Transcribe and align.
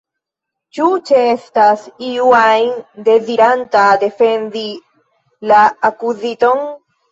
Ĉu 0.77 0.85
ĉeestas 1.09 1.83
iu 2.07 2.31
ajn 2.37 2.73
deziranta 3.11 3.85
defendi 4.07 4.67
la 5.55 5.63
akuziton? 5.93 6.69